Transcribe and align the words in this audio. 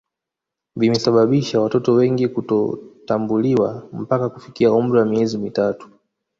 vimesababisha 0.75 1.61
watoto 1.61 1.93
wengi 1.93 2.27
kutotambuliwa 2.27 3.89
mpaka 3.93 4.29
kufikia 4.29 4.73
umri 4.73 4.99
wa 4.99 5.05
miezi 5.05 5.37
mitatu 5.37 5.89